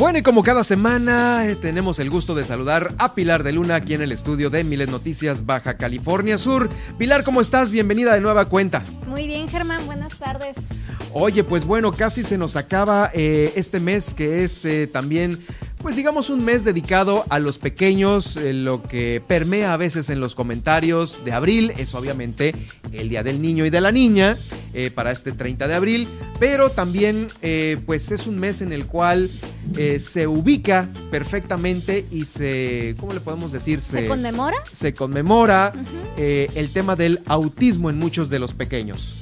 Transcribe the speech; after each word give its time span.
Bueno, 0.00 0.18
y 0.18 0.22
como 0.22 0.42
cada 0.42 0.64
semana 0.64 1.46
eh, 1.46 1.56
tenemos 1.56 1.98
el 1.98 2.08
gusto 2.08 2.34
de 2.34 2.46
saludar 2.46 2.94
a 2.96 3.14
Pilar 3.14 3.42
de 3.42 3.52
Luna 3.52 3.74
aquí 3.74 3.92
en 3.92 4.00
el 4.00 4.12
estudio 4.12 4.48
de 4.48 4.64
Miles 4.64 4.88
Noticias 4.88 5.44
Baja 5.44 5.76
California 5.76 6.38
Sur. 6.38 6.70
Pilar, 6.96 7.22
¿cómo 7.22 7.42
estás? 7.42 7.70
Bienvenida 7.70 8.14
de 8.14 8.22
nueva 8.22 8.46
cuenta. 8.46 8.82
Muy 9.06 9.26
bien, 9.26 9.46
Germán, 9.46 9.84
buenas 9.84 10.16
tardes. 10.16 10.56
Oye, 11.12 11.44
pues 11.44 11.66
bueno, 11.66 11.92
casi 11.92 12.24
se 12.24 12.38
nos 12.38 12.56
acaba 12.56 13.10
eh, 13.12 13.52
este 13.56 13.78
mes 13.78 14.14
que 14.14 14.42
es 14.42 14.64
eh, 14.64 14.86
también 14.86 15.44
pues 15.82 15.96
digamos 15.96 16.28
un 16.28 16.44
mes 16.44 16.64
dedicado 16.64 17.24
a 17.30 17.38
los 17.38 17.58
pequeños, 17.58 18.36
eh, 18.36 18.52
lo 18.52 18.82
que 18.82 19.22
permea 19.26 19.72
a 19.72 19.78
veces 19.78 20.10
en 20.10 20.20
los 20.20 20.34
comentarios 20.34 21.24
de 21.24 21.32
abril 21.32 21.72
es 21.78 21.94
obviamente 21.94 22.54
el 22.92 23.08
Día 23.08 23.22
del 23.22 23.40
Niño 23.40 23.64
y 23.64 23.70
de 23.70 23.80
la 23.80 23.90
Niña 23.90 24.36
eh, 24.74 24.90
para 24.90 25.10
este 25.10 25.32
30 25.32 25.68
de 25.68 25.74
abril, 25.74 26.08
pero 26.38 26.70
también 26.70 27.28
eh, 27.42 27.78
pues 27.86 28.10
es 28.10 28.26
un 28.26 28.38
mes 28.38 28.62
en 28.62 28.72
el 28.72 28.86
cual 28.86 29.30
se 30.00 30.26
ubica 30.26 30.88
perfectamente 31.10 32.04
y 32.10 32.24
se, 32.24 32.96
¿cómo 32.98 33.12
le 33.12 33.20
podemos 33.20 33.52
decir? 33.52 33.80
¿Se, 33.80 34.08
conmemora? 34.08 34.56
Se 34.72 34.94
conmemora 34.94 35.72
el 36.16 36.70
tema 36.72 36.96
del 36.96 37.20
autismo 37.26 37.88
en 37.88 37.98
muchos 37.98 38.30
de 38.30 38.40
los 38.40 38.52
pequeños. 38.52 39.20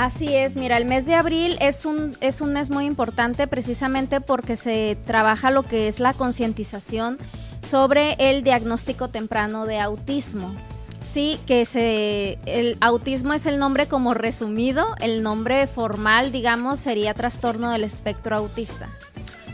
Así 0.00 0.34
es, 0.34 0.56
mira, 0.56 0.78
el 0.78 0.86
mes 0.86 1.04
de 1.04 1.14
abril 1.14 1.58
es 1.60 1.84
un, 1.84 2.16
es 2.20 2.40
un 2.40 2.54
mes 2.54 2.70
muy 2.70 2.86
importante 2.86 3.46
precisamente 3.46 4.22
porque 4.22 4.56
se 4.56 4.96
trabaja 5.06 5.50
lo 5.50 5.62
que 5.62 5.88
es 5.88 6.00
la 6.00 6.14
concientización 6.14 7.18
sobre 7.62 8.14
el 8.18 8.42
diagnóstico 8.42 9.08
temprano 9.08 9.66
de 9.66 9.78
autismo. 9.78 10.54
Sí, 11.02 11.38
que 11.46 11.64
se, 11.64 12.38
el 12.46 12.76
autismo 12.80 13.32
es 13.32 13.46
el 13.46 13.58
nombre 13.58 13.88
como 13.88 14.14
resumido, 14.14 14.94
el 15.00 15.22
nombre 15.22 15.66
formal, 15.66 16.30
digamos, 16.30 16.78
sería 16.78 17.14
trastorno 17.14 17.70
del 17.72 17.84
espectro 17.84 18.36
autista. 18.36 18.88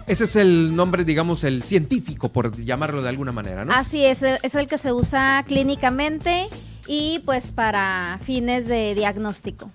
Ese 0.06 0.24
es 0.24 0.36
el 0.36 0.76
nombre, 0.76 1.04
digamos, 1.04 1.42
el 1.44 1.62
científico, 1.64 2.28
por 2.28 2.56
llamarlo 2.62 3.02
de 3.02 3.08
alguna 3.08 3.32
manera, 3.32 3.64
¿no? 3.64 3.72
Así 3.72 4.04
es, 4.04 4.22
es 4.22 4.54
el 4.54 4.66
que 4.68 4.78
se 4.78 4.92
usa 4.92 5.44
clínicamente 5.46 6.46
y 6.86 7.20
pues 7.24 7.50
para 7.50 8.20
fines 8.24 8.66
de 8.66 8.94
diagnóstico. 8.94 9.70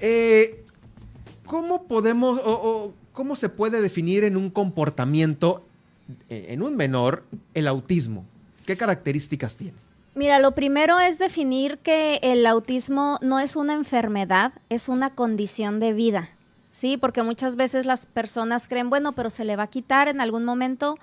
Eh, 0.00 0.64
¿Cómo 1.46 1.84
podemos 1.84 2.40
o, 2.44 2.92
cómo 3.12 3.36
se 3.36 3.48
puede 3.48 3.80
definir 3.80 4.24
en 4.24 4.36
un 4.36 4.50
comportamiento, 4.50 5.64
eh, 6.28 6.48
en 6.50 6.62
un 6.62 6.76
menor, 6.76 7.24
el 7.54 7.66
autismo? 7.66 8.26
¿Qué 8.66 8.76
características 8.76 9.56
tiene? 9.56 9.87
Mira, 10.18 10.40
lo 10.40 10.50
primero 10.50 10.98
es 10.98 11.20
definir 11.20 11.78
que 11.78 12.18
el 12.24 12.44
autismo 12.44 13.20
no 13.22 13.38
es 13.38 13.54
una 13.54 13.74
enfermedad, 13.74 14.50
es 14.68 14.88
una 14.88 15.14
condición 15.14 15.78
de 15.78 15.92
vida, 15.92 16.30
¿sí? 16.70 16.96
Porque 16.96 17.22
muchas 17.22 17.54
veces 17.54 17.86
las 17.86 18.06
personas 18.06 18.66
creen, 18.66 18.90
bueno, 18.90 19.12
pero 19.12 19.30
se 19.30 19.44
le 19.44 19.54
va 19.54 19.62
a 19.62 19.66
quitar 19.68 20.08
en 20.08 20.20
algún 20.20 20.44
momento. 20.44 20.96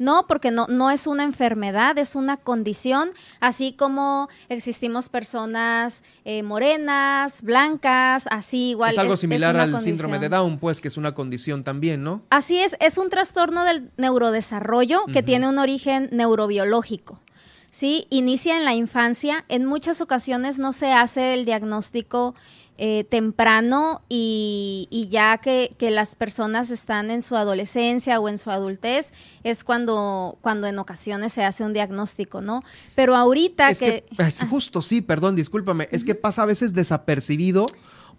No, 0.00 0.26
porque 0.26 0.50
no, 0.50 0.66
no 0.66 0.90
es 0.90 1.06
una 1.06 1.22
enfermedad, 1.22 1.96
es 1.96 2.16
una 2.16 2.38
condición, 2.38 3.10
así 3.38 3.72
como 3.72 4.28
existimos 4.48 5.10
personas 5.10 6.02
eh, 6.24 6.42
morenas, 6.42 7.42
blancas, 7.42 8.26
así 8.32 8.70
igual. 8.70 8.90
Es 8.90 8.98
algo 8.98 9.16
similar 9.16 9.56
al 9.56 9.80
síndrome 9.80 10.18
de 10.18 10.28
Down, 10.28 10.58
pues, 10.58 10.80
que 10.80 10.88
es 10.88 10.96
una 10.96 11.14
condición 11.14 11.62
también, 11.62 12.02
¿no? 12.02 12.22
Así 12.30 12.58
es, 12.58 12.76
es 12.80 12.98
un 12.98 13.10
trastorno 13.10 13.62
del 13.62 13.92
neurodesarrollo 13.96 15.04
que 15.06 15.22
tiene 15.22 15.48
un 15.48 15.60
origen 15.60 16.08
neurobiológico. 16.10 17.20
Sí, 17.76 18.06
inicia 18.08 18.56
en 18.56 18.64
la 18.64 18.72
infancia. 18.72 19.44
En 19.50 19.66
muchas 19.66 20.00
ocasiones 20.00 20.58
no 20.58 20.72
se 20.72 20.94
hace 20.94 21.34
el 21.34 21.44
diagnóstico 21.44 22.34
eh, 22.78 23.04
temprano 23.04 24.00
y, 24.08 25.08
ya 25.10 25.36
que, 25.36 25.76
las 25.78 26.14
personas 26.14 26.70
están 26.70 27.10
en 27.10 27.20
su 27.20 27.36
adolescencia 27.36 28.18
o 28.18 28.30
en 28.30 28.38
su 28.38 28.50
adultez, 28.50 29.12
es 29.44 29.62
cuando, 29.62 30.38
cuando 30.40 30.68
en 30.68 30.78
ocasiones 30.78 31.34
se 31.34 31.44
hace 31.44 31.64
un 31.64 31.74
diagnóstico, 31.74 32.40
¿no? 32.40 32.62
Pero 32.94 33.14
ahorita 33.14 33.74
que... 33.74 34.06
es 34.16 34.42
justo, 34.48 34.80
sí, 34.80 35.02
perdón, 35.02 35.36
discúlpame, 35.36 35.86
es 35.90 36.02
que 36.02 36.14
pasa 36.14 36.44
a 36.44 36.46
veces 36.46 36.72
desapercibido 36.72 37.66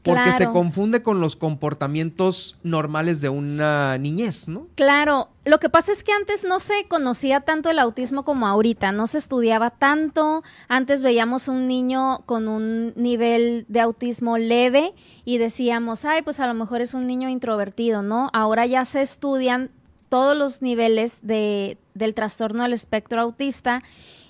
porque 0.03 0.33
se 0.33 0.49
confunde 0.49 1.03
con 1.03 1.19
los 1.19 1.35
comportamientos 1.35 2.57
normales 2.63 3.21
de 3.21 3.29
una 3.29 3.97
niñez, 3.97 4.47
¿no? 4.47 4.67
Claro, 4.75 5.29
lo 5.45 5.59
que 5.59 5.69
pasa 5.69 5.91
es 5.91 6.03
que 6.03 6.11
antes 6.11 6.43
no 6.43 6.59
se 6.59 6.87
conocía 6.87 7.41
tanto 7.41 7.69
el 7.69 7.79
autismo 7.79 8.23
como 8.23 8.47
ahorita, 8.47 8.91
no 8.91 9.07
se 9.07 9.17
estudiaba 9.17 9.69
tanto, 9.69 10.43
antes 10.67 11.03
veíamos 11.03 11.47
un 11.47 11.67
niño 11.67 12.19
con 12.25 12.47
un 12.47 12.93
nivel 12.95 13.65
de 13.67 13.81
autismo 13.81 14.37
leve 14.37 14.93
y 15.25 15.37
decíamos, 15.37 16.05
ay, 16.05 16.21
pues 16.21 16.39
a 16.39 16.47
lo 16.47 16.53
mejor 16.53 16.81
es 16.81 16.93
un 16.93 17.07
niño 17.07 17.29
introvertido, 17.29 18.01
¿no? 18.01 18.29
Ahora 18.33 18.65
ya 18.65 18.85
se 18.85 19.01
estudian 19.01 19.71
todos 20.09 20.37
los 20.37 20.61
niveles 20.61 21.19
de, 21.21 21.77
del 21.93 22.13
trastorno 22.13 22.63
del 22.63 22.73
espectro 22.73 23.21
autista 23.21 23.83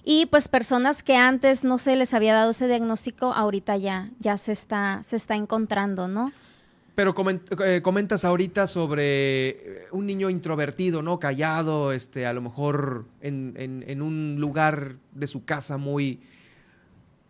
y 0.10 0.26
pues 0.28 0.48
personas 0.48 1.04
que 1.04 1.18
antes 1.18 1.66
no 1.66 1.78
se 1.78 1.98
les 1.98 2.14
había 2.14 2.34
dado 2.34 2.52
ese 2.52 2.66
diagnóstico, 2.66 3.34
ahorita 3.34 3.76
ya, 3.76 4.10
ya 4.20 4.38
se 4.38 4.54
está, 4.54 5.04
se 5.04 5.18
está 5.18 5.36
encontrando, 5.36 6.08
¿no? 6.08 6.32
Pero 6.96 7.14
eh, 7.66 7.82
comentas 7.82 8.24
ahorita 8.24 8.68
sobre 8.68 9.50
eh, 9.50 9.88
un 9.92 10.06
niño 10.06 10.30
introvertido, 10.30 11.02
¿no? 11.02 11.20
Callado, 11.20 11.92
este, 11.92 12.26
a 12.26 12.32
lo 12.32 12.40
mejor 12.40 13.06
en, 13.20 14.02
un 14.02 14.38
lugar 14.40 14.96
de 15.12 15.28
su 15.28 15.44
casa 15.44 15.76
muy, 15.76 16.22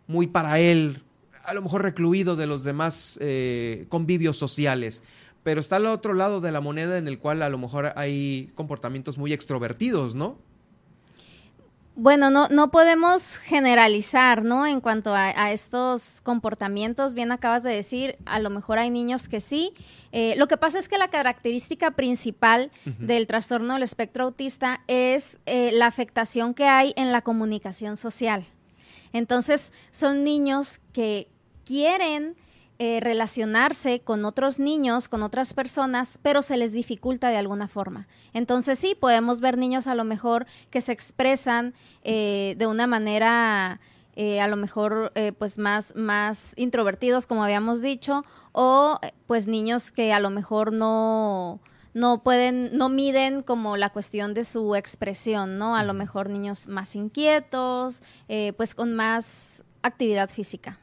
muy 0.06 0.28
para 0.28 0.60
él, 0.60 1.02
a 1.42 1.54
lo 1.54 1.62
mejor 1.62 1.82
recluido 1.82 2.36
de 2.36 2.46
los 2.46 2.62
demás 2.62 3.18
eh, 3.20 3.86
convivios 3.88 4.36
sociales. 4.36 5.02
Pero 5.42 5.60
está 5.60 5.76
al 5.76 5.86
otro 5.86 6.14
lado 6.14 6.40
de 6.40 6.52
la 6.52 6.60
moneda 6.60 6.96
en 6.96 7.08
el 7.08 7.18
cual 7.18 7.42
a 7.42 7.48
lo 7.48 7.58
mejor 7.58 7.92
hay 7.96 8.52
comportamientos 8.54 9.18
muy 9.18 9.32
extrovertidos, 9.32 10.14
¿no? 10.14 10.38
Bueno, 12.00 12.30
no, 12.30 12.46
no 12.46 12.70
podemos 12.70 13.38
generalizar, 13.38 14.44
¿no? 14.44 14.68
En 14.68 14.80
cuanto 14.80 15.12
a, 15.16 15.50
estos 15.50 16.20
comportamientos, 16.22 17.12
bien 17.12 17.32
acabas 17.32 17.64
de 17.64 17.72
decir, 17.72 18.14
a 18.24 18.38
lo 18.38 18.50
mejor 18.50 18.78
hay 18.78 18.88
niños 18.88 19.28
que 19.28 19.40
sí. 19.40 19.72
Eh, 20.12 20.34
lo 20.36 20.46
que 20.46 20.56
pasa 20.56 20.78
es 20.78 20.88
que 20.88 20.96
la 20.96 21.08
característica 21.08 21.90
principal 21.90 22.70
del 22.84 23.26
trastorno 23.26 23.74
del 23.74 23.82
espectro 23.82 24.26
autista 24.26 24.80
es 24.86 25.40
eh, 25.46 25.72
la 25.72 25.86
afectación 25.86 26.54
que 26.54 26.68
hay 26.68 26.92
en 26.94 27.10
la 27.10 27.22
comunicación 27.22 27.96
social. 27.96 28.44
Entonces, 29.12 29.72
son 29.90 30.22
niños 30.22 30.78
que 30.92 31.26
quieren 31.64 32.36
eh, 32.80 33.00
relacionarse 33.00 34.02
con 34.02 34.24
otros 34.24 34.60
niños, 34.60 35.08
con 35.08 35.24
otras 35.24 35.52
personas, 35.52 36.16
pero 36.22 36.42
se 36.42 36.56
les 36.56 36.72
dificulta 36.72 37.28
de 37.28 37.36
alguna 37.36 37.66
forma. 37.66 38.06
Entonces 38.32 38.78
sí, 38.78 38.94
podemos 38.94 39.40
ver 39.40 39.58
niños 39.58 39.88
a 39.88 39.96
lo 39.96 40.04
mejor 40.04 40.46
que 40.70 40.80
se 40.80 40.92
expresan 40.92 41.74
eh, 42.04 42.54
de 42.56 42.68
una 42.68 42.86
manera 42.86 43.80
eh, 44.14 44.40
a 44.40 44.46
lo 44.46 44.54
mejor 44.54 45.12
pues 45.38 45.58
más, 45.58 45.96
más 45.96 46.54
introvertidos, 46.56 47.26
como 47.26 47.42
habíamos 47.42 47.82
dicho, 47.82 48.22
o 48.52 49.00
pues 49.26 49.48
niños 49.48 49.90
que 49.90 50.12
a 50.12 50.20
lo 50.20 50.30
mejor 50.30 50.72
no, 50.72 51.58
no 51.94 52.22
pueden, 52.22 52.76
no 52.78 52.88
miden 52.88 53.42
como 53.42 53.76
la 53.76 53.90
cuestión 53.90 54.34
de 54.34 54.44
su 54.44 54.76
expresión, 54.76 55.58
¿no? 55.58 55.74
A 55.74 55.82
lo 55.82 55.94
mejor 55.94 56.30
niños 56.30 56.68
más 56.68 56.94
inquietos, 56.94 58.04
pues 58.56 58.76
con 58.76 58.94
más 58.94 59.64
actividad 59.82 60.30
física. 60.30 60.78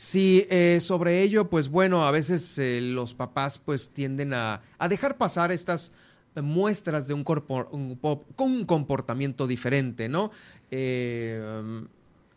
Sí, 0.00 0.46
eh, 0.48 0.78
sobre 0.80 1.22
ello, 1.22 1.50
pues 1.50 1.68
bueno, 1.68 2.06
a 2.06 2.12
veces 2.12 2.56
eh, 2.56 2.80
los 2.80 3.14
papás 3.14 3.58
pues 3.58 3.90
tienden 3.90 4.32
a, 4.32 4.62
dejar 4.88 5.18
pasar 5.18 5.50
estas 5.50 5.90
muestras 6.36 7.08
de 7.08 7.14
un, 7.14 7.24
un, 7.26 8.64
comportamiento 8.64 9.48
diferente, 9.48 10.08
¿no? 10.08 10.30
Eh, 10.70 11.84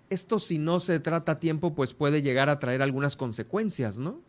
esto 0.10 0.40
si 0.40 0.58
no 0.58 0.80
se 0.80 1.00
trata 1.00 1.34
a 1.34 1.40
tiempo, 1.40 1.76
pues 1.76 1.94
puede 1.94 2.24
llegar 2.24 2.50
a 2.50 2.58
traer 2.58 2.82
algunas 2.82 3.16
consecuencias, 3.16 4.00
¿no? 4.00 4.20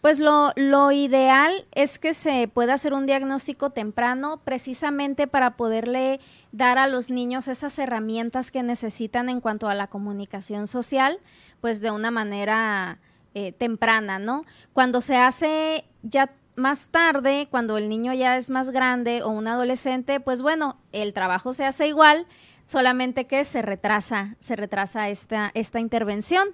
Pues 0.00 0.20
lo, 0.20 0.52
lo, 0.54 0.92
ideal 0.92 1.66
es 1.72 1.98
que 1.98 2.14
se 2.14 2.46
pueda 2.46 2.74
hacer 2.74 2.94
un 2.94 3.06
diagnóstico 3.06 3.70
temprano 3.70 4.40
precisamente 4.44 5.26
para 5.26 5.56
poderle 5.56 6.20
dar 6.52 6.78
a 6.78 6.86
los 6.86 7.10
niños 7.10 7.48
esas 7.48 7.76
herramientas 7.80 8.52
que 8.52 8.62
necesitan 8.62 9.28
en 9.28 9.40
cuanto 9.40 9.68
a 9.68 9.74
la 9.74 9.88
comunicación 9.88 10.68
social 10.68 11.18
pues 11.60 11.80
de 11.80 11.90
una 11.90 12.10
manera 12.10 12.98
eh, 13.34 13.52
temprana, 13.52 14.18
¿no? 14.18 14.44
Cuando 14.72 15.00
se 15.00 15.16
hace 15.16 15.84
ya 16.02 16.30
más 16.56 16.88
tarde, 16.88 17.48
cuando 17.50 17.78
el 17.78 17.88
niño 17.88 18.12
ya 18.14 18.36
es 18.36 18.50
más 18.50 18.70
grande 18.70 19.22
o 19.22 19.28
un 19.28 19.46
adolescente, 19.48 20.20
pues 20.20 20.42
bueno, 20.42 20.76
el 20.92 21.12
trabajo 21.12 21.52
se 21.52 21.64
hace 21.64 21.86
igual, 21.86 22.26
solamente 22.66 23.26
que 23.26 23.44
se 23.44 23.62
retrasa, 23.62 24.36
se 24.40 24.56
retrasa 24.56 25.08
esta, 25.08 25.50
esta 25.54 25.78
intervención. 25.80 26.48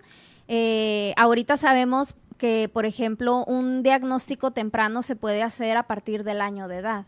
Eh, 0.46 1.14
ahorita 1.16 1.56
sabemos 1.56 2.14
que, 2.38 2.70
por 2.72 2.86
ejemplo, 2.86 3.44
un 3.44 3.82
diagnóstico 3.82 4.50
temprano 4.50 5.02
se 5.02 5.16
puede 5.16 5.42
hacer 5.42 5.76
a 5.76 5.84
partir 5.84 6.24
del 6.24 6.40
año 6.40 6.68
de 6.68 6.78
edad. 6.78 7.06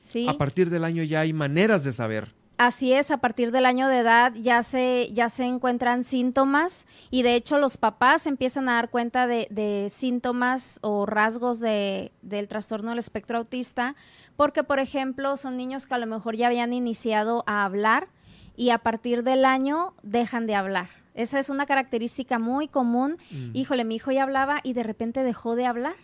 ¿sí? 0.00 0.26
A 0.28 0.38
partir 0.38 0.70
del 0.70 0.84
año 0.84 1.02
ya 1.02 1.20
hay 1.20 1.32
maneras 1.32 1.84
de 1.84 1.92
saber. 1.92 2.32
Así 2.58 2.92
es, 2.92 3.10
a 3.10 3.16
partir 3.16 3.52
del 3.52 3.64
año 3.64 3.88
de 3.88 4.00
edad 4.00 4.34
ya 4.34 4.62
se, 4.62 5.10
ya 5.14 5.30
se 5.30 5.44
encuentran 5.44 6.04
síntomas 6.04 6.86
y 7.10 7.22
de 7.22 7.34
hecho 7.34 7.56
los 7.56 7.78
papás 7.78 8.26
empiezan 8.26 8.68
a 8.68 8.74
dar 8.74 8.90
cuenta 8.90 9.26
de, 9.26 9.46
de 9.50 9.88
síntomas 9.88 10.78
o 10.82 11.06
rasgos 11.06 11.58
de, 11.58 12.12
del 12.20 12.48
trastorno 12.48 12.90
del 12.90 12.98
espectro 12.98 13.38
autista 13.38 13.96
porque, 14.36 14.62
por 14.62 14.78
ejemplo, 14.78 15.38
son 15.38 15.56
niños 15.56 15.86
que 15.86 15.94
a 15.94 15.98
lo 15.98 16.06
mejor 16.06 16.36
ya 16.36 16.48
habían 16.48 16.74
iniciado 16.74 17.44
a 17.46 17.64
hablar 17.64 18.08
y 18.56 18.70
a 18.70 18.78
partir 18.78 19.22
del 19.22 19.46
año 19.46 19.94
dejan 20.02 20.46
de 20.46 20.54
hablar. 20.54 20.99
Esa 21.14 21.38
es 21.38 21.50
una 21.50 21.66
característica 21.66 22.38
muy 22.38 22.68
común. 22.68 23.18
Mm. 23.30 23.50
Híjole, 23.54 23.84
mi 23.84 23.96
hijo 23.96 24.10
ya 24.10 24.22
hablaba 24.22 24.60
y 24.62 24.72
de 24.72 24.82
repente 24.82 25.22
dejó 25.22 25.56
de 25.56 25.66
hablar. 25.66 25.96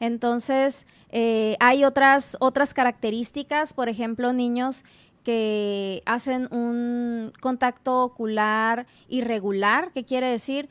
Entonces, 0.00 0.86
eh, 1.10 1.56
hay 1.60 1.84
otras, 1.84 2.36
otras 2.40 2.74
características, 2.74 3.72
por 3.72 3.88
ejemplo, 3.88 4.32
niños 4.32 4.84
que 5.22 6.02
hacen 6.04 6.48
un 6.52 7.32
contacto 7.40 8.02
ocular 8.02 8.86
irregular, 9.08 9.90
¿qué 9.92 10.04
quiere 10.04 10.28
decir? 10.28 10.68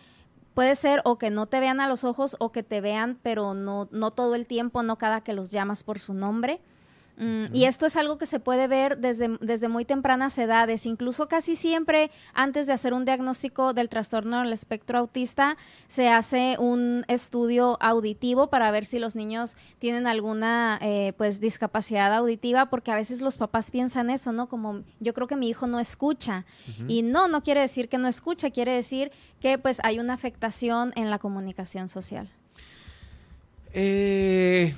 Puede 0.53 0.75
ser 0.75 1.01
o 1.05 1.17
que 1.17 1.31
no 1.31 1.47
te 1.47 1.59
vean 1.59 1.79
a 1.79 1.87
los 1.87 2.03
ojos 2.03 2.35
o 2.39 2.51
que 2.51 2.61
te 2.61 2.79
vean, 2.79 3.17
pero 3.23 3.55
no, 3.55 3.89
no 3.91 4.11
todo 4.11 4.35
el 4.35 4.45
tiempo, 4.45 4.83
no 4.83 4.97
cada 4.97 5.21
que 5.21 5.33
los 5.33 5.49
llamas 5.49 5.83
por 5.83 5.97
su 5.97 6.13
nombre. 6.13 6.61
Mm, 7.17 7.45
y 7.53 7.65
esto 7.65 7.85
es 7.85 7.95
algo 7.95 8.17
que 8.17 8.25
se 8.25 8.39
puede 8.39 8.67
ver 8.67 8.97
desde, 8.97 9.37
desde 9.39 9.67
muy 9.67 9.85
tempranas 9.85 10.35
edades, 10.39 10.87
incluso 10.87 11.27
casi 11.27 11.55
siempre 11.55 12.09
antes 12.33 12.65
de 12.65 12.73
hacer 12.73 12.93
un 12.93 13.05
diagnóstico 13.05 13.73
del 13.73 13.87
trastorno 13.87 14.39
del 14.41 14.51
espectro 14.51 14.97
autista, 14.97 15.55
se 15.87 16.09
hace 16.09 16.55
un 16.57 17.05
estudio 17.07 17.77
auditivo 17.81 18.47
para 18.47 18.71
ver 18.71 18.85
si 18.85 18.97
los 18.97 19.15
niños 19.15 19.57
tienen 19.77 20.07
alguna 20.07 20.79
eh, 20.81 21.13
pues 21.17 21.39
discapacidad 21.39 22.13
auditiva, 22.13 22.67
porque 22.67 22.91
a 22.91 22.95
veces 22.95 23.21
los 23.21 23.37
papás 23.37 23.69
piensan 23.69 24.09
eso, 24.09 24.31
¿no? 24.31 24.47
Como 24.47 24.81
yo 24.99 25.13
creo 25.13 25.27
que 25.27 25.35
mi 25.35 25.49
hijo 25.49 25.67
no 25.67 25.79
escucha. 25.79 26.45
Y 26.87 27.03
no, 27.03 27.27
no 27.27 27.43
quiere 27.43 27.61
decir 27.61 27.89
que 27.89 27.97
no 27.97 28.07
escucha, 28.07 28.49
quiere 28.49 28.71
decir 28.71 29.11
que 29.39 29.57
pues 29.57 29.79
hay 29.83 29.99
una 29.99 30.13
afectación 30.13 30.93
en 30.95 31.11
la 31.11 31.19
comunicación 31.19 31.87
social. 31.87 32.29
Eh, 33.73 34.73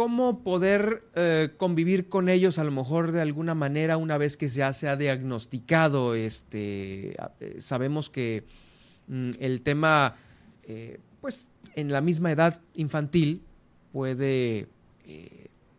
cómo 0.00 0.42
poder 0.42 1.02
eh, 1.14 1.50
convivir 1.58 2.08
con 2.08 2.30
ellos 2.30 2.58
a 2.58 2.64
lo 2.64 2.70
mejor 2.70 3.12
de 3.12 3.20
alguna 3.20 3.54
manera 3.54 3.98
una 3.98 4.16
vez 4.16 4.38
que 4.38 4.48
ya 4.48 4.72
se 4.72 4.88
ha 4.88 4.96
diagnosticado. 4.96 6.14
Este, 6.14 7.14
eh, 7.38 7.56
sabemos 7.58 8.08
que 8.08 8.44
mm, 9.08 9.32
el 9.40 9.60
tema, 9.60 10.16
eh, 10.62 11.00
pues 11.20 11.48
en 11.74 11.92
la 11.92 12.00
misma 12.00 12.32
edad 12.32 12.62
infantil 12.72 13.42
puede 13.92 14.68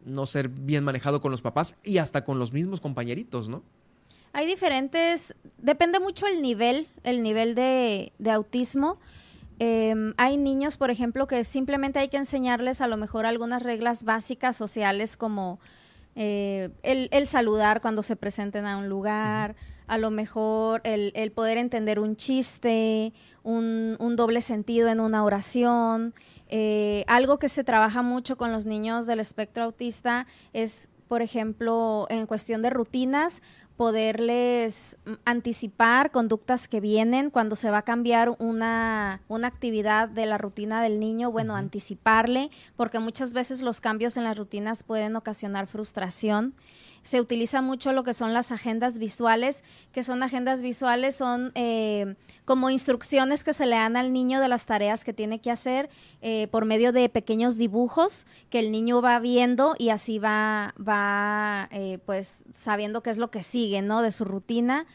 no 0.05 0.27
ser 0.27 0.49
bien 0.49 0.83
manejado 0.83 1.19
con 1.19 1.31
los 1.31 1.41
papás 1.41 1.75
y 1.83 1.97
hasta 1.97 2.23
con 2.23 2.37
los 2.37 2.53
mismos 2.53 2.79
compañeritos, 2.79 3.49
¿no? 3.49 3.63
Hay 4.33 4.45
diferentes, 4.45 5.33
depende 5.57 5.99
mucho 5.99 6.27
el 6.27 6.43
nivel, 6.43 6.87
el 7.03 7.23
nivel 7.23 7.55
de, 7.55 8.13
de 8.19 8.29
autismo. 8.29 8.99
Em, 9.63 10.15
hay 10.17 10.37
niños, 10.37 10.75
por 10.75 10.89
ejemplo, 10.89 11.27
que 11.27 11.43
simplemente 11.43 11.99
hay 11.99 12.09
que 12.09 12.17
enseñarles 12.17 12.81
a 12.81 12.87
lo 12.87 12.97
mejor 12.97 13.27
algunas 13.27 13.61
reglas 13.61 14.03
básicas 14.03 14.55
sociales 14.55 15.17
como 15.17 15.59
eh, 16.15 16.71
el, 16.81 17.27
saludar 17.27 17.79
cuando 17.79 18.01
se 18.01 18.15
presenten 18.15 18.65
a 18.65 18.77
un 18.77 18.89
lugar, 18.89 19.55
a 19.85 19.99
lo 19.99 20.09
mejor 20.09 20.81
el, 20.83 21.31
poder 21.33 21.59
entender 21.59 21.99
un 21.99 22.15
chiste, 22.15 23.13
un, 23.43 24.15
doble 24.15 24.41
sentido 24.41 24.89
en 24.89 24.99
una 24.99 25.23
oración. 25.23 26.15
Eh, 26.49 27.05
algo 27.05 27.37
que 27.37 27.47
se 27.47 27.63
trabaja 27.63 28.01
mucho 28.01 28.37
con 28.37 28.51
los 28.51 28.65
niños 28.65 29.05
del 29.05 29.19
espectro 29.19 29.65
autista 29.65 30.25
es, 30.53 30.89
por 31.07 31.21
ejemplo, 31.21 32.07
en 32.09 32.25
cuestión 32.25 32.63
de 32.63 32.71
rutinas, 32.71 33.43
poderles 33.81 34.95
mm, 35.05 35.13
anticipar 35.25 36.11
conductas 36.11 36.67
que 36.67 36.79
vienen 36.79 37.31
cuando 37.31 37.55
se 37.55 37.71
va 37.71 37.79
a 37.79 37.81
cambiar 37.81 38.35
una, 38.37 39.23
una 39.27 39.47
actividad 39.47 40.07
de 40.07 40.27
la 40.27 40.37
rutina 40.37 40.83
del 40.83 40.99
niño, 40.99 41.31
bueno, 41.31 41.55
anticiparle, 41.55 42.51
porque 42.75 42.99
muchas 42.99 43.33
veces 43.33 43.63
los 43.63 43.81
cambios 43.81 44.17
en 44.17 44.23
las 44.23 44.37
rutinas 44.37 44.83
pueden 44.83 45.15
ocasionar 45.15 45.65
frustración 45.65 46.53
se 47.03 47.19
utiliza 47.19 47.61
mucho 47.61 47.93
lo 47.93 48.03
que 48.03 48.13
son 48.13 48.33
las 48.33 48.51
agendas 48.51 48.99
visuales, 48.99 49.63
que 49.91 50.03
son 50.03 50.23
agendas 50.23 50.61
visuales, 50.61 51.15
son 51.15 51.51
eh, 51.55 52.15
como 52.45 52.69
instrucciones 52.69 53.43
que 53.43 53.53
se 53.53 53.65
le 53.65 53.75
dan 53.75 53.97
al 53.97 54.13
niño 54.13 54.39
de 54.39 54.47
las 54.47 54.65
tareas 54.65 55.03
que 55.03 55.13
tiene 55.13 55.39
que 55.39 55.51
hacer 55.51 55.89
eh, 56.21 56.47
por 56.47 56.65
medio 56.65 56.91
de 56.91 57.09
pequeños 57.09 57.57
dibujos 57.57 58.25
que 58.49 58.59
el 58.59 58.71
niño 58.71 59.01
va 59.01 59.19
viendo 59.19 59.75
y 59.77 59.89
así 59.89 60.19
va, 60.19 60.75
va 60.77 61.69
eh, 61.71 61.99
pues 62.05 62.45
sabiendo 62.51 63.01
qué 63.01 63.09
es 63.09 63.17
lo 63.17 63.31
que 63.31 63.43
sigue, 63.43 63.81
¿no? 63.81 64.01
De 64.01 64.11
su 64.11 64.25
rutina. 64.25 64.85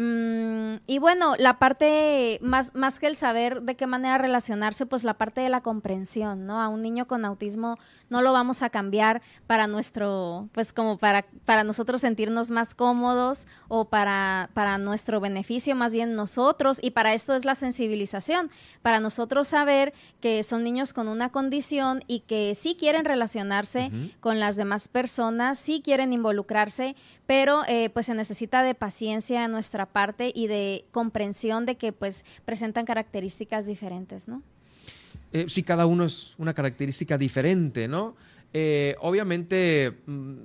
Mm, 0.00 0.76
y 0.86 1.00
bueno, 1.00 1.34
la 1.38 1.58
parte, 1.58 2.38
más, 2.40 2.72
más 2.76 3.00
que 3.00 3.08
el 3.08 3.16
saber 3.16 3.62
de 3.62 3.74
qué 3.74 3.88
manera 3.88 4.16
relacionarse, 4.16 4.86
pues 4.86 5.02
la 5.02 5.14
parte 5.14 5.40
de 5.40 5.48
la 5.48 5.60
comprensión, 5.60 6.46
¿no? 6.46 6.62
A 6.62 6.68
un 6.68 6.82
niño 6.82 7.08
con 7.08 7.24
autismo 7.24 7.78
no 8.08 8.22
lo 8.22 8.32
vamos 8.32 8.62
a 8.62 8.70
cambiar 8.70 9.22
para 9.48 9.66
nuestro, 9.66 10.48
pues 10.52 10.72
como 10.72 10.98
para, 10.98 11.26
para 11.44 11.64
nosotros 11.64 12.02
sentirnos 12.02 12.52
más 12.52 12.76
cómodos 12.76 13.48
o 13.66 13.86
para, 13.86 14.50
para 14.54 14.78
nuestro 14.78 15.18
beneficio, 15.18 15.74
más 15.74 15.92
bien 15.92 16.14
nosotros, 16.14 16.78
y 16.80 16.92
para 16.92 17.12
esto 17.12 17.34
es 17.34 17.44
la 17.44 17.56
sensibilización, 17.56 18.52
para 18.82 19.00
nosotros 19.00 19.48
saber 19.48 19.92
que 20.20 20.44
son 20.44 20.62
niños 20.62 20.92
con 20.92 21.08
una 21.08 21.30
condición 21.30 22.04
y 22.06 22.20
que 22.20 22.54
sí 22.54 22.76
quieren 22.78 23.04
relacionarse 23.04 23.90
con 24.20 24.38
las 24.38 24.54
demás 24.54 24.86
personas, 24.86 25.58
sí 25.58 25.82
quieren 25.84 26.12
involucrarse, 26.12 26.94
pero 27.26 27.62
eh, 27.66 27.90
pues 27.90 28.06
se 28.06 28.14
necesita 28.14 28.62
de 28.62 28.74
paciencia 28.74 29.44
en 29.44 29.50
nuestra 29.50 29.87
parte 29.88 30.32
y 30.34 30.46
de 30.46 30.86
comprensión 30.90 31.66
de 31.66 31.76
que 31.76 31.92
pues 31.92 32.24
presentan 32.44 32.84
características 32.84 33.66
diferentes, 33.66 34.28
¿no? 34.28 34.42
Eh, 35.32 35.46
sí, 35.48 35.62
cada 35.62 35.86
uno 35.86 36.04
es 36.04 36.34
una 36.38 36.54
característica 36.54 37.18
diferente, 37.18 37.88
¿no? 37.88 38.16
Eh, 38.52 38.96
obviamente, 39.00 39.98
mm, 40.06 40.36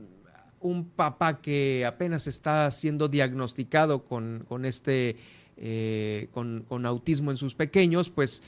un 0.60 0.90
papá 0.90 1.42
que 1.42 1.86
apenas 1.86 2.28
está 2.28 2.70
siendo 2.72 3.08
diagnosticado 3.08 4.06
con, 4.06 4.46
este, 4.64 5.18
con, 6.32 6.64
con, 6.68 6.86
autismo 6.86 7.32
en 7.32 7.38
sus 7.38 7.54
pequeños, 7.54 8.10
pues 8.10 8.42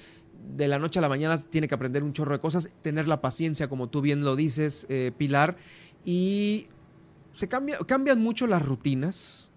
de 0.56 0.68
la 0.70 0.80
noche 0.80 1.00
a 1.00 1.02
la 1.02 1.10
mañana 1.10 1.38
tiene 1.38 1.68
que 1.68 1.76
aprender 1.76 2.04
un 2.04 2.14
chorro 2.14 2.34
de 2.34 2.40
cosas, 2.40 2.70
tener 2.82 3.08
la 3.10 3.20
paciencia, 3.20 3.68
como 3.68 3.90
tú 3.90 4.00
bien 4.00 4.22
lo 4.22 4.38
dices, 4.38 4.88
Pilar, 5.18 5.58
y 6.06 6.68
se 7.36 7.50
cambia, 7.50 7.78
cambian 7.80 8.22
mucho 8.22 8.48
las 8.48 8.66
rutinas. 8.66 9.52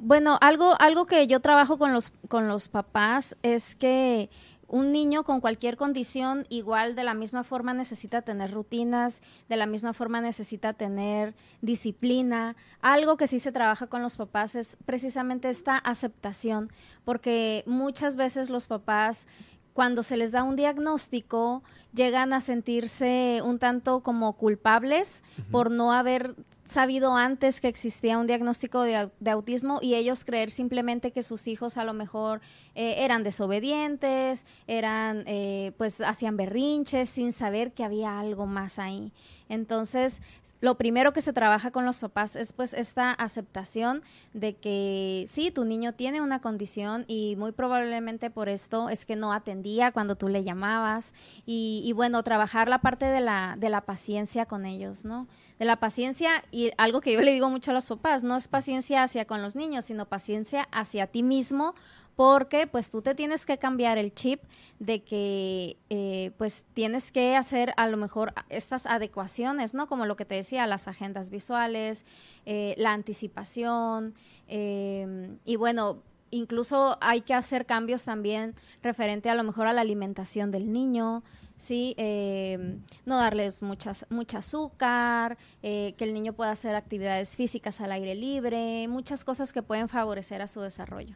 Bueno, 0.00 0.38
algo, 0.40 0.80
algo 0.80 1.06
que 1.06 1.26
yo 1.26 1.40
trabajo 1.40 1.76
con 1.76 1.92
los, 1.92 2.12
con 2.28 2.46
los 2.46 2.68
papás 2.68 3.36
es 3.42 3.74
que 3.74 4.30
un 4.68 4.92
niño 4.92 5.24
con 5.24 5.40
cualquier 5.40 5.76
condición 5.76 6.46
igual 6.50 6.94
de 6.94 7.02
la 7.02 7.14
misma 7.14 7.42
forma 7.42 7.74
necesita 7.74 8.22
tener 8.22 8.52
rutinas, 8.52 9.22
de 9.48 9.56
la 9.56 9.66
misma 9.66 9.94
forma 9.94 10.20
necesita 10.20 10.72
tener 10.72 11.34
disciplina. 11.62 12.54
Algo 12.80 13.16
que 13.16 13.26
sí 13.26 13.40
se 13.40 13.50
trabaja 13.50 13.88
con 13.88 14.00
los 14.00 14.16
papás 14.16 14.54
es 14.54 14.76
precisamente 14.86 15.48
esta 15.48 15.76
aceptación, 15.76 16.70
porque 17.04 17.64
muchas 17.66 18.14
veces 18.14 18.50
los 18.50 18.68
papás 18.68 19.26
cuando 19.72 20.02
se 20.02 20.16
les 20.16 20.32
da 20.32 20.42
un 20.42 20.56
diagnóstico, 20.56 21.62
llegan 21.94 22.32
a 22.32 22.40
sentirse 22.40 23.40
un 23.44 23.58
tanto 23.58 24.00
como 24.00 24.34
culpables 24.34 25.22
por 25.50 25.70
no 25.70 25.92
haber 25.92 26.34
sabido 26.64 27.16
antes 27.16 27.60
que 27.60 27.68
existía 27.68 28.18
un 28.18 28.26
diagnóstico 28.26 28.82
de, 28.82 29.10
autismo 29.30 29.78
y 29.80 29.94
ellos 29.94 30.24
creer 30.24 30.50
simplemente 30.50 31.12
que 31.12 31.22
sus 31.22 31.48
hijos 31.48 31.76
a 31.76 31.84
lo 31.84 31.94
mejor 31.94 32.40
eh, 32.74 32.96
eran 32.98 33.22
desobedientes, 33.22 34.44
eran, 34.66 35.24
eh, 35.26 35.72
pues 35.78 36.00
hacían 36.00 36.36
berrinches 36.36 37.08
sin 37.08 37.32
saber 37.32 37.72
que 37.72 37.84
había 37.84 38.18
algo 38.18 38.46
más 38.46 38.78
ahí. 38.78 39.12
Entonces, 39.48 40.22
lo 40.60 40.76
primero 40.76 41.12
que 41.12 41.22
se 41.22 41.32
trabaja 41.32 41.70
con 41.70 41.84
los 41.84 42.00
papás 42.00 42.36
es 42.36 42.52
pues 42.52 42.74
esta 42.74 43.12
aceptación 43.12 44.02
de 44.34 44.56
que 44.56 45.24
sí, 45.26 45.50
tu 45.50 45.64
niño 45.64 45.94
tiene 45.94 46.20
una 46.20 46.40
condición 46.40 47.04
y 47.08 47.36
muy 47.36 47.52
probablemente 47.52 48.30
por 48.30 48.48
esto 48.48 48.88
es 48.88 49.06
que 49.06 49.16
no 49.16 49.32
atendía 49.32 49.92
cuando 49.92 50.16
tú 50.16 50.28
le 50.28 50.44
llamabas 50.44 51.14
y, 51.46 51.92
bueno, 51.94 52.22
trabajar 52.22 52.68
la 52.68 52.78
parte 52.78 53.06
de 53.06 53.20
la, 53.20 53.56
de 53.58 53.70
la 53.70 53.82
paciencia 53.82 54.46
con 54.46 54.66
ellos, 54.66 55.04
¿no? 55.04 55.26
De 55.58 55.64
la 55.64 55.76
paciencia 55.76 56.44
y 56.52 56.70
algo 56.76 57.00
que 57.00 57.12
yo 57.12 57.20
le 57.20 57.32
digo 57.32 57.50
mucho 57.50 57.70
a 57.70 57.74
los 57.74 57.88
papás, 57.88 58.22
no 58.22 58.36
es 58.36 58.48
paciencia 58.48 59.02
hacia 59.02 59.24
con 59.24 59.42
los 59.42 59.56
niños, 59.56 59.86
sino 59.86 60.06
paciencia 60.06 60.68
hacia 60.70 61.06
ti 61.06 61.22
mismo 61.22 61.74
porque 62.18 62.66
pues 62.66 62.90
tú 62.90 63.00
te 63.00 63.14
tienes 63.14 63.46
que 63.46 63.58
cambiar 63.58 63.96
el 63.96 64.12
chip 64.12 64.42
de 64.80 65.04
que 65.04 65.76
eh, 65.88 66.32
pues 66.36 66.64
tienes 66.74 67.12
que 67.12 67.36
hacer 67.36 67.72
a 67.76 67.86
lo 67.86 67.96
mejor 67.96 68.34
estas 68.48 68.86
adecuaciones, 68.86 69.72
¿no? 69.72 69.86
Como 69.86 70.04
lo 70.04 70.16
que 70.16 70.24
te 70.24 70.34
decía, 70.34 70.66
las 70.66 70.88
agendas 70.88 71.30
visuales, 71.30 72.04
eh, 72.44 72.74
la 72.76 72.92
anticipación, 72.92 74.14
em, 74.48 75.38
y 75.44 75.54
bueno, 75.54 76.02
incluso 76.32 76.98
hay 77.00 77.20
que 77.20 77.34
hacer 77.34 77.66
cambios 77.66 78.02
también 78.02 78.56
referente 78.82 79.30
a 79.30 79.36
lo 79.36 79.44
mejor 79.44 79.68
a 79.68 79.72
la 79.72 79.82
alimentación 79.82 80.50
del 80.50 80.72
niño, 80.72 81.22
¿sí? 81.56 81.94
Eh, 81.98 82.78
no 83.06 83.16
darles 83.16 83.62
muchas, 83.62 84.06
mucha 84.10 84.38
azúcar, 84.38 85.38
eh, 85.62 85.94
que 85.96 86.02
el 86.02 86.14
niño 86.14 86.32
pueda 86.32 86.50
hacer 86.50 86.74
actividades 86.74 87.36
físicas 87.36 87.80
al 87.80 87.92
aire 87.92 88.16
libre, 88.16 88.88
muchas 88.88 89.24
cosas 89.24 89.52
que 89.52 89.62
pueden 89.62 89.88
favorecer 89.88 90.42
a 90.42 90.48
su 90.48 90.60
desarrollo. 90.60 91.14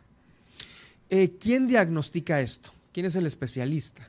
Eh, 1.14 1.36
¿Quién 1.38 1.66
diagnostica 1.66 2.40
esto? 2.40 2.70
¿Quién 2.90 3.04
es 3.04 3.14
el 3.16 3.26
especialista? 3.26 4.08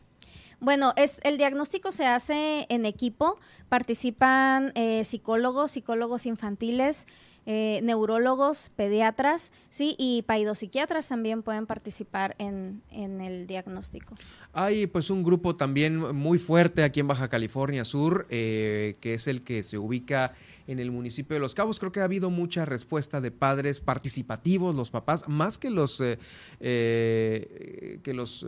Bueno, 0.61 0.93
es, 0.95 1.19
el 1.23 1.37
diagnóstico 1.37 1.91
se 1.91 2.05
hace 2.05 2.65
en 2.69 2.85
equipo, 2.85 3.37
participan 3.67 4.71
psicólogos, 5.03 5.71
psicólogos 5.71 6.25
infantiles, 6.25 7.05
eh, 7.45 7.81
neurólogos, 7.83 8.71
pediatras, 8.75 9.51
sí, 9.69 9.95
y 9.97 10.21
paidopsiquiatras 10.21 11.09
también 11.09 11.43
pueden 11.43 11.65
participar 11.65 12.35
en, 12.39 12.81
el 12.91 13.47
diagnóstico. 13.47 14.15
Hay 14.53 14.87
pues 14.87 15.09
un 15.09 15.23
grupo 15.23 15.55
también 15.55 15.97
muy 16.15 16.39
fuerte 16.39 16.83
aquí 16.83 17.01
en 17.01 17.07
Baja 17.07 17.27
California 17.27 17.83
Sur, 17.83 18.27
eh, 18.29 18.95
que 19.01 19.15
es 19.15 19.27
el 19.27 19.43
que 19.43 19.63
se 19.63 19.77
ubica 19.77 20.33
en 20.67 20.79
el 20.79 20.91
municipio 20.91 21.33
de 21.33 21.41
Los 21.41 21.53
Cabos. 21.53 21.79
Creo 21.79 21.91
que 21.91 21.99
ha 21.99 22.05
habido 22.05 22.29
mucha 22.29 22.63
respuesta 22.63 23.19
de 23.19 23.31
padres 23.31 23.81
participativos, 23.81 24.73
los 24.73 24.89
papás, 24.89 25.27
más 25.27 25.57
que 25.57 25.69
los 25.69 26.01
eh, 26.59 27.99
que 28.03 28.13
los 28.13 28.45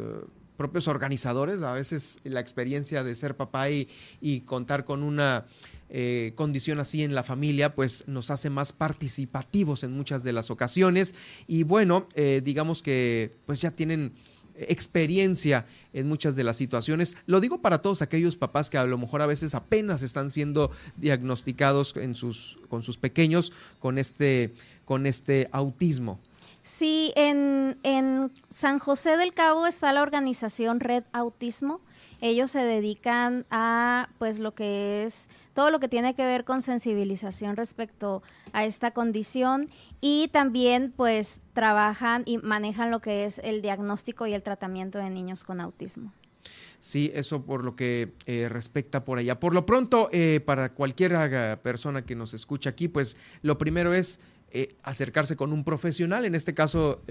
propios 0.58 0.88
organizadores, 0.88 1.62
a 1.62 1.74
veces 1.74 2.20
la 2.24 2.40
experiencia 2.40 3.04
de 3.04 3.16
ser 3.16 3.36
papá 3.36 3.70
y, 3.70 3.88
y 4.22 4.42
contar 4.42 4.86
con 4.86 5.04
una 5.04 5.46
eh, 5.90 6.34
condición 6.36 6.80
así 6.80 7.04
en 7.04 7.14
la 7.14 7.22
familia, 7.22 7.76
pues 7.76 8.08
nos 8.08 8.32
hace 8.32 8.50
más 8.50 8.74
participativos 8.74 9.84
en 9.84 9.94
muchas 9.94 10.24
de 10.24 10.34
las 10.34 10.50
ocasiones 10.50 11.14
y 11.48 11.64
bueno, 11.64 12.10
eh, 12.16 12.42
digamos 12.44 12.82
que 12.82 13.32
pues 13.46 13.62
ya 13.62 13.72
tienen 13.72 14.12
experiencia 14.58 15.68
en 15.94 16.08
muchas 16.08 16.36
de 16.36 16.44
las 16.44 16.58
situaciones. 16.58 17.16
Lo 17.28 17.40
digo 17.40 17.62
para 17.62 17.84
todos 17.84 18.02
aquellos 18.02 18.36
papás 18.36 18.70
que 18.70 18.78
a 18.78 18.86
lo 18.86 18.98
mejor 18.98 19.22
a 19.22 19.28
veces 19.28 19.54
apenas 19.54 20.02
están 20.02 20.32
siendo 20.32 20.72
diagnosticados 20.98 21.96
en 21.98 22.16
sus, 22.16 22.58
con 22.68 22.82
sus 22.82 22.98
pequeños 22.98 23.52
con 23.80 23.98
este, 23.98 24.54
con 24.86 25.06
este 25.06 25.50
autismo. 25.52 26.20
Sí, 26.66 27.14
en, 27.16 27.78
en 27.84 28.32
San 28.50 28.80
José 28.80 29.18
del 29.18 29.36
Cabo 29.36 29.68
está 29.68 29.94
la 29.94 30.02
organización 30.02 30.80
Red 30.80 31.04
Autismo. 31.14 31.80
Ellos 32.22 32.50
se 32.50 32.60
dedican 32.60 33.46
a 33.52 34.10
pues 34.18 34.40
lo 34.40 34.56
que 34.56 35.04
es 35.04 35.30
todo 35.54 35.70
lo 35.70 35.80
que 35.80 35.88
tiene 35.88 36.16
que 36.16 36.26
ver 36.26 36.44
con 36.44 36.64
sensibilización 36.64 37.56
respecto 37.56 38.24
a 38.52 38.66
esta 38.66 38.90
condición 38.90 39.70
y 40.02 40.30
también 40.30 40.92
pues 40.98 41.44
trabajan 41.54 42.24
y 42.26 42.40
manejan 42.40 42.90
lo 42.90 43.00
que 43.00 43.26
es 43.26 43.38
el 43.44 43.62
diagnóstico 43.62 44.26
y 44.26 44.34
el 44.34 44.42
tratamiento 44.42 44.98
de 44.98 45.12
niños 45.12 45.44
con 45.44 45.62
autismo. 45.62 46.14
Sí, 46.80 47.12
eso 47.14 47.46
por 47.46 47.64
lo 47.64 47.76
que 47.76 48.14
eh, 48.26 48.50
respecta 48.50 49.06
por 49.06 49.20
allá. 49.20 49.40
Por 49.40 49.54
lo 49.54 49.66
pronto, 49.68 50.10
eh, 50.12 50.40
para 50.44 50.74
cualquier 50.74 51.60
persona 51.62 52.06
que 52.06 52.16
nos 52.16 52.34
escucha 52.34 52.72
aquí, 52.72 52.88
pues 52.88 53.16
lo 53.44 53.58
primero 53.60 53.94
es 53.94 54.20
eh, 54.52 54.76
acercarse 54.84 55.36
con 55.36 55.52
un 55.52 55.66
profesional, 55.66 56.24
en 56.24 56.34
este 56.34 56.54
caso 56.54 57.02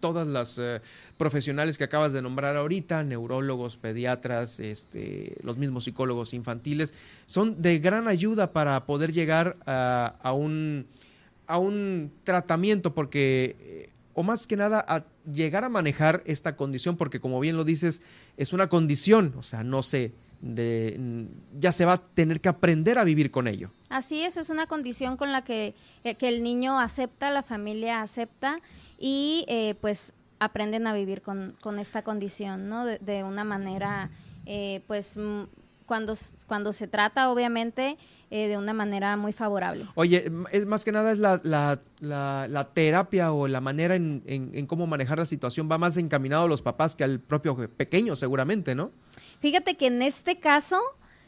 todas 0.00 0.26
las 0.26 0.58
eh, 0.58 0.82
profesionales 1.16 1.78
que 1.78 1.84
acabas 1.84 2.12
de 2.12 2.20
nombrar 2.20 2.54
ahorita, 2.54 3.02
neurólogos, 3.02 3.78
pediatras, 3.78 4.60
este, 4.60 5.36
los 5.42 5.56
mismos 5.56 5.84
psicólogos 5.84 6.34
infantiles, 6.34 6.92
son 7.24 7.62
de 7.62 7.78
gran 7.78 8.08
ayuda 8.08 8.52
para 8.52 8.84
poder 8.84 9.12
llegar 9.12 9.56
a, 9.64 10.32
un, 10.34 10.86
a 11.46 11.56
un 11.56 12.12
tratamiento, 12.24 12.92
porque, 12.92 13.56
eh, 13.60 13.90
o 14.12 14.22
más 14.22 14.46
que 14.46 14.56
nada, 14.56 14.84
a 14.86 15.04
llegar 15.32 15.64
a 15.64 15.70
manejar 15.70 16.22
esta 16.26 16.56
condición, 16.56 16.98
porque 16.98 17.20
como 17.20 17.40
bien 17.40 17.56
lo 17.56 17.64
dices, 17.64 18.02
es 18.36 18.52
una 18.52 18.68
condición, 18.68 19.32
o 19.38 19.42
sea, 19.42 19.64
no 19.64 19.82
de, 20.42 21.28
ya 21.58 21.72
se 21.72 21.86
va 21.86 21.94
a 21.94 22.02
tener 22.02 22.40
que 22.40 22.50
aprender 22.50 22.98
a 22.98 23.04
vivir 23.04 23.30
con 23.30 23.48
ello. 23.48 23.70
Así 23.92 24.22
es, 24.22 24.38
es 24.38 24.48
una 24.48 24.66
condición 24.66 25.18
con 25.18 25.32
la 25.32 25.44
que, 25.44 25.74
eh, 26.02 26.16
el 26.20 26.42
niño 26.42 26.80
acepta, 26.80 27.30
la 27.30 27.42
familia 27.42 28.00
acepta 28.00 28.58
y 28.98 29.44
eh, 29.48 29.74
pues 29.82 30.14
aprenden 30.38 30.86
a 30.86 30.94
vivir 30.94 31.20
con, 31.20 31.54
esta 31.78 32.02
condición, 32.02 32.70
¿no? 32.70 32.86
De, 32.86 33.22
una 33.22 33.44
manera, 33.44 34.10
eh, 34.46 34.80
pues 34.86 35.18
cuando, 35.84 36.14
cuando 36.46 36.72
se 36.72 36.88
trata, 36.88 37.30
obviamente, 37.30 37.98
de 38.30 38.56
una 38.56 38.72
manera 38.72 39.14
muy 39.18 39.34
favorable. 39.34 39.86
Oye, 39.94 40.32
es 40.52 40.64
más 40.64 40.86
que 40.86 40.90
nada 40.90 41.12
es 41.12 41.18
la, 41.18 41.38
la, 41.44 41.78
la, 42.00 42.68
terapia 42.72 43.30
o 43.30 43.46
la 43.46 43.60
manera 43.60 43.94
en, 43.94 44.22
en, 44.26 44.66
cómo 44.66 44.86
manejar 44.86 45.18
la 45.18 45.26
situación 45.26 45.68
va 45.70 45.76
más 45.76 45.98
encaminado 45.98 46.44
a 46.44 46.48
los 46.48 46.62
papás 46.62 46.94
que 46.94 47.04
al 47.04 47.20
propio 47.20 47.68
pequeño, 47.68 48.16
seguramente, 48.16 48.74
¿no? 48.74 48.90
Fíjate 49.40 49.76
que 49.76 49.88
en 49.88 50.00
este 50.00 50.40
caso, 50.40 50.80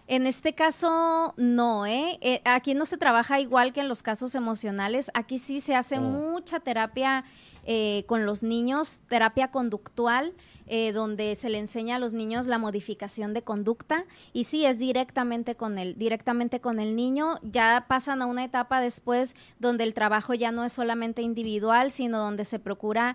en 0.06 0.26
este 0.26 0.54
caso 0.54 1.32
no, 1.37 1.87
¿eh? 1.87 2.18
¿eh? 2.20 2.42
Aquí 2.44 2.75
no 2.75 2.84
se 2.84 2.99
trabaja 2.99 3.40
igual 3.40 3.73
que 3.73 3.80
en 3.80 3.88
los 3.88 4.02
casos 4.02 4.34
emocionales. 4.34 5.11
Aquí 5.14 5.38
sí 5.38 5.61
se 5.61 5.75
hace 5.75 5.99
oh. 5.99 6.02
mucha 6.02 6.61
terapia 6.61 7.25
eh, 7.66 8.04
con 8.06 8.26
los 8.26 8.42
niños, 8.42 9.00
terapia 9.08 9.50
conductual. 9.50 10.34
Eh, 10.66 10.92
donde 10.92 11.37
se 11.37 11.50
le 11.50 11.58
enseña 11.58 11.96
a 11.96 11.99
los 11.99 12.14
niños 12.14 12.46
la 12.46 12.56
modificación 12.56 13.34
de 13.34 13.42
conducta 13.42 14.06
y 14.32 14.44
sí 14.44 14.64
es 14.64 14.78
directamente 14.78 15.56
con 15.56 15.76
el 15.76 15.99
directamente 15.99 16.58
con 16.58 16.80
el 16.80 16.96
niño 16.96 17.34
ya 17.42 17.84
pasan 17.87 18.23
a 18.23 18.26
una 18.26 18.44
etapa 18.44 18.80
después 18.80 19.37
donde 19.58 19.84
el 19.84 19.92
trabajo 19.92 20.32
ya 20.32 20.52
no 20.52 20.64
es 20.64 20.73
solamente 20.73 21.20
individual 21.20 21.90
sino 21.90 22.18
donde 22.18 22.46
se 22.46 22.58
procura 22.61 23.14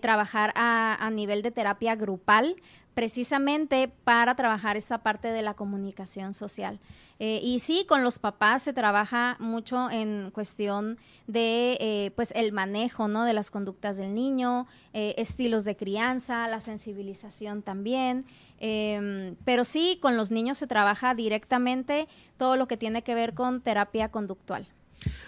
trabajar 0.00 0.52
a, 0.56 0.96
a 0.98 1.10
nivel 1.10 1.42
de 1.42 1.52
terapia 1.52 1.94
grupal 1.94 2.56
precisamente 2.98 3.92
para 4.02 4.34
trabajar 4.34 4.76
esa 4.76 4.98
parte 4.98 5.28
de 5.28 5.40
la 5.40 5.54
comunicación 5.54 6.34
social. 6.34 6.80
Eh, 7.20 7.38
y 7.44 7.60
sí, 7.60 7.86
con 7.88 8.02
los 8.02 8.18
papás 8.18 8.64
se 8.64 8.72
trabaja 8.72 9.36
mucho 9.38 9.88
en 9.88 10.32
cuestión 10.32 10.98
de 11.28 11.78
eh, 11.78 12.10
pues 12.16 12.32
el 12.34 12.50
manejo 12.50 13.06
¿no? 13.06 13.22
de 13.22 13.34
las 13.34 13.52
conductas 13.52 13.98
del 13.98 14.16
niño, 14.16 14.66
eh, 14.94 15.14
estilos 15.16 15.64
de 15.64 15.76
crianza, 15.76 16.48
la 16.48 16.58
sensibilización 16.58 17.62
también. 17.62 18.24
Em, 18.58 19.36
pero 19.44 19.62
sí, 19.62 20.00
con 20.02 20.16
los 20.16 20.32
niños 20.32 20.58
se 20.58 20.66
trabaja 20.66 21.14
directamente 21.14 22.08
todo 22.36 22.56
lo 22.56 22.66
que 22.66 22.76
tiene 22.76 23.02
que 23.02 23.14
ver 23.14 23.32
con 23.34 23.60
terapia 23.60 24.08
conductual. 24.08 24.66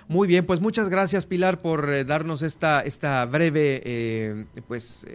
Muy 0.09 0.27
bien, 0.27 0.45
pues 0.45 0.61
muchas 0.61 0.89
gracias 0.89 1.25
Pilar 1.25 1.63
por 1.63 2.05
darnos 2.05 2.43
esta, 2.43 2.81
esta 2.81 3.25
breve 3.27 4.49
pues 4.67 5.07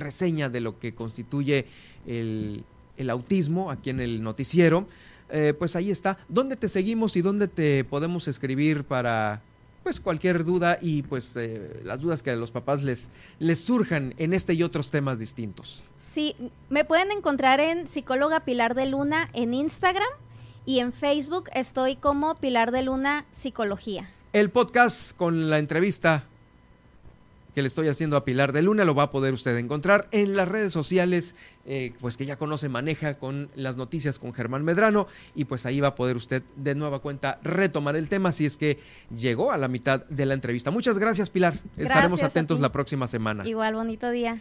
reseña 0.00 0.48
de 0.48 0.60
lo 0.60 0.78
que 0.78 0.94
constituye 0.94 1.66
el, 2.06 2.64
autismo 3.08 3.70
aquí 3.70 3.90
en 3.90 4.00
el 4.00 4.22
noticiero. 4.22 4.86
Eh, 5.30 5.54
pues 5.58 5.76
ahí 5.76 5.90
está. 5.90 6.18
¿Dónde 6.28 6.56
te 6.56 6.68
seguimos 6.68 7.16
y 7.16 7.22
dónde 7.22 7.48
te 7.48 7.84
podemos 7.84 8.28
escribir 8.28 8.84
para 8.84 9.42
pues 9.82 10.00
cualquier 10.00 10.44
duda 10.44 10.78
y 10.80 11.02
pues 11.02 11.34
eh, 11.36 11.80
las 11.84 12.00
dudas 12.00 12.22
que 12.22 12.30
a 12.30 12.36
los 12.36 12.50
papás 12.50 12.82
les, 12.82 13.10
les 13.38 13.60
surjan 13.60 14.14
en 14.18 14.34
este 14.34 14.54
y 14.54 14.62
otros 14.62 14.90
temas 14.90 15.18
distintos? 15.18 15.82
Sí, 15.98 16.34
me 16.68 16.84
pueden 16.84 17.10
encontrar 17.10 17.60
en 17.60 17.86
psicóloga 17.86 18.40
Pilar 18.40 18.74
de 18.74 18.86
Luna 18.86 19.30
en 19.32 19.54
Instagram 19.54 20.08
y 20.66 20.80
en 20.80 20.92
Facebook 20.92 21.44
estoy 21.54 21.96
como 21.96 22.34
Pilar 22.36 22.72
de 22.72 22.82
Luna 22.82 23.24
Psicología. 23.30 24.10
El 24.32 24.50
podcast 24.50 25.16
con 25.16 25.50
la 25.50 25.58
entrevista 25.58 26.24
que 27.54 27.62
le 27.62 27.68
estoy 27.68 27.88
haciendo 27.88 28.16
a 28.16 28.24
Pilar 28.24 28.52
de 28.52 28.62
Luna 28.62 28.84
lo 28.84 28.94
va 28.94 29.04
a 29.04 29.10
poder 29.10 29.34
usted 29.34 29.56
encontrar 29.56 30.08
en 30.12 30.36
las 30.36 30.48
redes 30.48 30.72
sociales, 30.72 31.34
eh, 31.66 31.92
pues 32.00 32.16
que 32.16 32.26
ya 32.26 32.36
conoce, 32.36 32.68
maneja 32.68 33.18
con 33.18 33.50
las 33.54 33.76
noticias 33.76 34.18
con 34.18 34.32
Germán 34.32 34.64
Medrano 34.64 35.06
y 35.34 35.44
pues 35.44 35.66
ahí 35.66 35.80
va 35.80 35.88
a 35.88 35.94
poder 35.94 36.16
usted 36.16 36.42
de 36.56 36.74
nueva 36.74 37.00
cuenta 37.00 37.40
retomar 37.42 37.96
el 37.96 38.08
tema 38.08 38.32
si 38.32 38.46
es 38.46 38.56
que 38.56 38.78
llegó 39.14 39.52
a 39.52 39.56
la 39.56 39.68
mitad 39.68 40.04
de 40.06 40.26
la 40.26 40.34
entrevista. 40.34 40.70
Muchas 40.70 40.98
gracias 40.98 41.30
Pilar, 41.30 41.54
estaremos 41.76 42.22
atentos 42.22 42.60
la 42.60 42.72
próxima 42.72 43.06
semana. 43.06 43.46
Igual, 43.46 43.74
bonito 43.74 44.10
día. 44.10 44.38